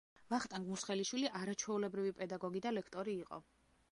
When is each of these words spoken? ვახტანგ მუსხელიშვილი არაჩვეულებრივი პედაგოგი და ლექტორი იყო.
ვახტანგ 0.33 0.69
მუსხელიშვილი 0.71 1.27
არაჩვეულებრივი 1.41 2.15
პედაგოგი 2.21 2.65
და 2.67 2.75
ლექტორი 2.79 3.17
იყო. 3.27 3.43